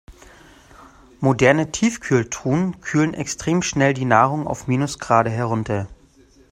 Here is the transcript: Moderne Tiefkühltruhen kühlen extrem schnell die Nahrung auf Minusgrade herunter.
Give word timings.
Moderne 1.19 1.71
Tiefkühltruhen 1.71 2.81
kühlen 2.81 3.13
extrem 3.13 3.61
schnell 3.61 3.93
die 3.93 4.05
Nahrung 4.05 4.47
auf 4.47 4.65
Minusgrade 4.65 5.29
herunter. 5.29 5.87